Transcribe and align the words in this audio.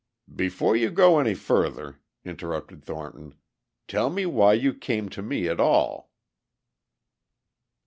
"Before 0.35 0.75
you 0.75 0.89
go 0.89 1.19
any 1.19 1.35
further," 1.35 1.99
interrupted 2.25 2.83
Thornton, 2.83 3.35
"tell 3.87 4.09
me 4.09 4.25
why 4.25 4.53
you 4.53 4.73
came 4.73 5.09
to 5.09 5.21
me 5.21 5.47
at 5.47 5.59
all?" 5.59 6.09